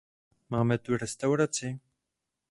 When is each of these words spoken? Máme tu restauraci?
Máme 0.53 0.75
tu 0.81 0.91
restauraci? 0.97 1.67